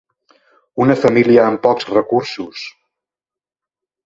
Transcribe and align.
Una 0.85 0.95
família 1.01 1.43
amb 1.49 1.61
pocs 1.67 1.87
recursos. 1.93 2.65